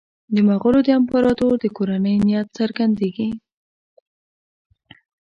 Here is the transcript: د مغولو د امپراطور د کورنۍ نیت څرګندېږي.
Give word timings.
د 0.33 0.35
مغولو 0.47 0.79
د 0.85 0.89
امپراطور 0.99 1.53
د 1.63 1.65
کورنۍ 1.77 2.15
نیت 2.25 2.47
څرګندېږي. 2.57 3.29